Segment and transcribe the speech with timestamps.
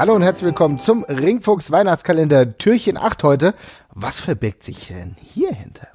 [0.00, 3.54] Hallo und herzlich willkommen zum Ringfuchs Weihnachtskalender Türchen 8 heute.
[3.90, 5.88] Was verbirgt sich denn hier hinter?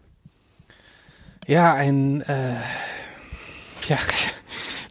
[1.48, 2.54] Ja, ein äh,
[3.88, 3.98] ja,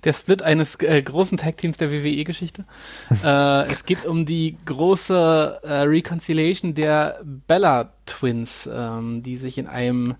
[0.04, 2.64] der Split eines äh, großen Tag-Teams der WWE-Geschichte.
[3.24, 9.66] äh, es geht um die große äh, Reconciliation der Bella Twins, ähm, die sich in
[9.66, 10.16] einem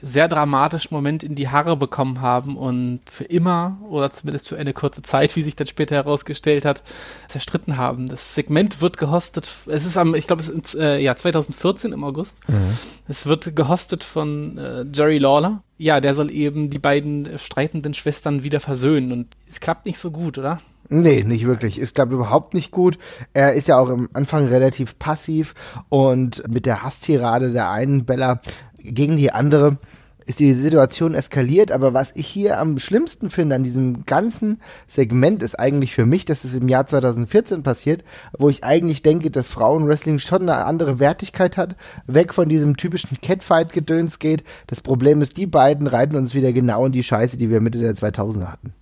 [0.00, 4.72] sehr dramatischen Moment in die Haare bekommen haben und für immer oder zumindest für eine
[4.72, 6.82] kurze Zeit, wie sich dann später herausgestellt hat,
[7.26, 8.06] zerstritten haben.
[8.06, 12.04] Das Segment wird gehostet, es ist am, ich glaube, es ist äh, ja 2014 im
[12.04, 12.38] August.
[12.48, 12.78] Mhm.
[13.08, 15.62] Es wird gehostet von äh, Jerry Lawler.
[15.76, 20.10] Ja, der soll eben die beiden streitenden Schwestern wieder versöhnen und es klappt nicht so
[20.10, 20.60] gut, oder?
[20.88, 21.78] Nee, nicht wirklich.
[21.78, 22.98] Ist, glaube überhaupt nicht gut.
[23.32, 25.54] Er ist ja auch am Anfang relativ passiv
[25.88, 28.40] und mit der Hasstirade der einen Bella
[28.78, 29.78] gegen die andere
[30.26, 35.42] ist die Situation eskaliert, aber was ich hier am schlimmsten finde an diesem ganzen Segment
[35.42, 38.04] ist eigentlich für mich, dass es im Jahr 2014 passiert,
[38.38, 41.76] wo ich eigentlich denke, dass Frauenwrestling schon eine andere Wertigkeit hat,
[42.06, 44.44] weg von diesem typischen Catfight-Gedöns geht.
[44.66, 47.78] Das Problem ist, die beiden reiten uns wieder genau in die Scheiße, die wir Mitte
[47.78, 48.74] der 2000er hatten.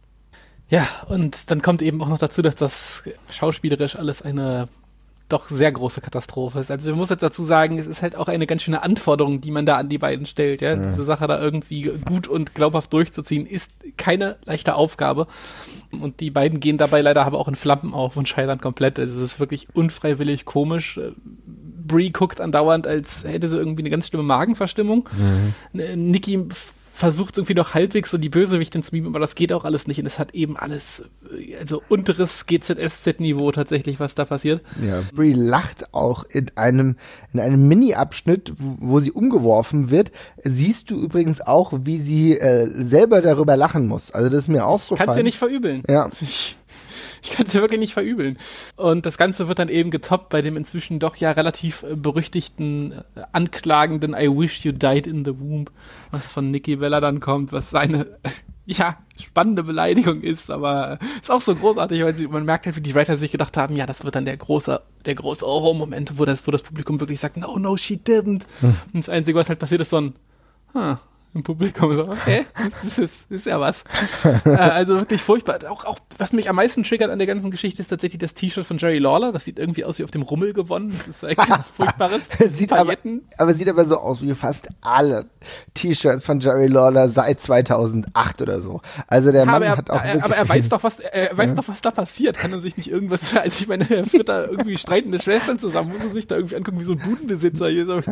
[0.69, 4.69] Ja, und dann kommt eben auch noch dazu, dass das schauspielerisch alles eine
[5.33, 6.71] doch sehr große Katastrophe ist.
[6.71, 9.51] Also ich muss jetzt dazu sagen, es ist halt auch eine ganz schöne Anforderung, die
[9.51, 10.63] man da an die beiden stellt.
[10.63, 10.75] Ja?
[10.75, 10.91] ja.
[10.91, 15.27] Diese Sache da irgendwie gut und glaubhaft durchzuziehen, ist keine leichte Aufgabe.
[15.91, 18.99] Und die beiden gehen dabei leider aber auch in Flammen auf und scheitern komplett.
[18.99, 21.01] Also es ist wirklich unfreiwillig komisch.
[21.87, 25.09] Brie guckt andauernd, als hätte sie irgendwie eine ganz schlimme Magenverstimmung.
[25.13, 26.11] Mhm.
[26.11, 26.47] Nikki
[26.93, 29.99] versucht irgendwie noch halbwegs so die Bösewichtin zu mimen, aber das geht auch alles nicht
[29.99, 31.03] und es hat eben alles,
[31.59, 34.61] also unteres GZSZ-Niveau tatsächlich, was da passiert.
[34.87, 36.97] Ja, Brie lacht auch in einem,
[37.33, 40.13] in einem Mini-Abschnitt, wo sie umgeworfen wird,
[40.45, 44.11] siehst du übrigens auch, wie sie äh, selber darüber lachen muss.
[44.11, 44.99] Also das ist mir aufgefallen.
[44.99, 45.83] Kannst du ja nicht verübeln.
[45.89, 46.11] Ja.
[47.23, 48.37] Ich kann es wirklich nicht verübeln.
[48.77, 52.93] Und das Ganze wird dann eben getoppt bei dem inzwischen doch ja relativ äh, berüchtigten,
[52.93, 55.71] äh, anklagenden I wish you died in the womb,
[56.11, 58.19] was von Nikki Bella dann kommt, was seine,
[58.67, 62.81] ja, spannende Beleidigung ist, aber ist auch so großartig, weil sie, man merkt halt, wie
[62.81, 66.25] die Writer sich gedacht haben, ja, das wird dann der große, der große Oho-Moment, wo
[66.25, 68.43] das, wo das Publikum wirklich sagt, no, no, she didn't.
[68.61, 68.75] Hm.
[68.93, 70.15] Und das Einzige, was halt passiert, ist so ein,
[70.75, 70.97] huh,
[71.35, 71.93] im Publikum.
[71.93, 72.45] So, okay,
[72.83, 73.85] das ist, ist ja was.
[74.45, 75.59] äh, also wirklich furchtbar.
[75.69, 78.65] Auch, auch, was mich am meisten triggert an der ganzen Geschichte, ist tatsächlich das T-Shirt
[78.65, 79.33] von Jerry Lawler.
[79.33, 80.95] Das sieht irgendwie aus wie auf dem Rummel gewonnen.
[80.97, 82.23] Das ist ein ganz furchtbares.
[82.47, 82.95] sieht aber,
[83.39, 85.27] aber sieht aber so aus wie fast alle
[85.75, 88.81] T-Shirts von Jerry Lawler seit 2008 oder so.
[89.07, 91.55] Also der Mann er, hat auch Aber er weiß doch, was, er weiß ja.
[91.55, 92.37] doch, was da passiert.
[92.37, 95.93] Kann er sich nicht irgendwas, als ich meine, er führt da irgendwie streitende Schwestern zusammen,
[95.93, 97.87] muss er sich da irgendwie angucken wie so ein Budenbesitzer hier.
[97.87, 98.03] So.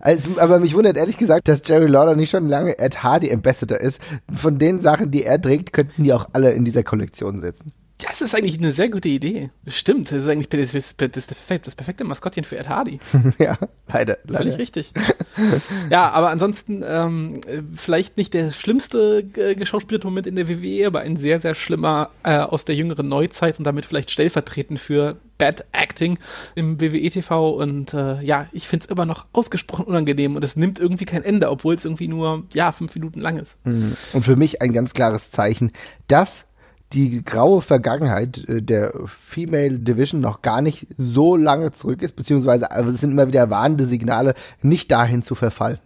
[0.00, 3.78] Also, aber mich wundert ehrlich gesagt, dass Jerry Lawler nicht schon lange Ed Hardy Ambassador
[3.78, 4.00] ist.
[4.32, 7.72] Von den Sachen, die er trägt, könnten die auch alle in dieser Kollektion sitzen.
[8.02, 9.50] Das ist eigentlich eine sehr gute Idee.
[9.66, 12.98] Stimmt, das ist eigentlich das, das, das, perfekte Maskottchen für Ed Hardy.
[13.38, 13.56] ja,
[13.92, 14.18] leider.
[14.26, 14.92] Völlig richtig.
[15.90, 17.40] ja, aber ansonsten ähm,
[17.74, 22.10] vielleicht nicht der schlimmste äh, geschauspielte Moment in der WWE, aber ein sehr, sehr schlimmer
[22.24, 26.18] äh, aus der jüngeren Neuzeit und damit vielleicht stellvertretend für Bad Acting
[26.54, 30.78] im WWE-TV und äh, ja, ich finde es immer noch ausgesprochen unangenehm und es nimmt
[30.78, 33.56] irgendwie kein Ende, obwohl es irgendwie nur, ja, fünf Minuten lang ist.
[33.64, 33.96] Mhm.
[34.12, 35.72] Und für mich ein ganz klares Zeichen,
[36.06, 36.46] dass
[36.92, 42.70] die graue Vergangenheit äh, der Female Division noch gar nicht so lange zurück ist, beziehungsweise
[42.70, 45.78] also es sind immer wieder warnende Signale, nicht dahin zu verfallen.